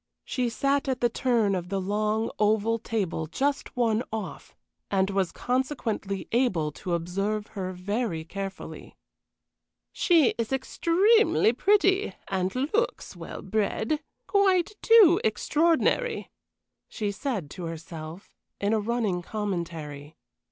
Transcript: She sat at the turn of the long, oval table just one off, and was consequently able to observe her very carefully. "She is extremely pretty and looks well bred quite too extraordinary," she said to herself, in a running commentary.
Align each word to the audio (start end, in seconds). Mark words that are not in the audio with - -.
She 0.25 0.49
sat 0.49 0.87
at 0.87 0.99
the 0.99 1.09
turn 1.11 1.53
of 1.53 1.69
the 1.69 1.79
long, 1.79 2.31
oval 2.39 2.79
table 2.79 3.27
just 3.27 3.77
one 3.77 4.01
off, 4.11 4.55
and 4.89 5.11
was 5.11 5.31
consequently 5.31 6.27
able 6.31 6.71
to 6.71 6.95
observe 6.95 7.45
her 7.49 7.71
very 7.71 8.25
carefully. 8.25 8.95
"She 9.91 10.29
is 10.39 10.51
extremely 10.51 11.53
pretty 11.53 12.15
and 12.27 12.55
looks 12.73 13.15
well 13.15 13.43
bred 13.43 13.99
quite 14.25 14.71
too 14.81 15.21
extraordinary," 15.23 16.31
she 16.89 17.11
said 17.11 17.51
to 17.51 17.65
herself, 17.65 18.35
in 18.59 18.73
a 18.73 18.79
running 18.79 19.21
commentary. 19.21 20.15